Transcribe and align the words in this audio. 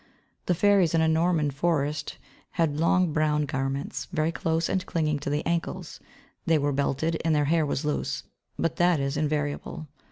The 0.47 0.55
fairies 0.55 0.95
in 0.95 1.01
a 1.01 1.07
Norman 1.07 1.51
forest 1.51 2.17
had 2.53 2.79
long 2.79 3.13
brown 3.13 3.45
garments, 3.45 4.07
very 4.11 4.31
close 4.31 4.67
and 4.67 4.83
clinging, 4.83 5.19
to 5.19 5.29
the 5.29 5.45
ankles. 5.45 5.99
They 6.47 6.57
were 6.57 6.73
belted, 6.73 7.21
and 7.23 7.35
their 7.35 7.45
hair 7.45 7.67
was 7.67 7.85
loose. 7.85 8.23
But 8.57 8.77
that 8.77 8.99
is 8.99 9.15
invariable. 9.15 9.85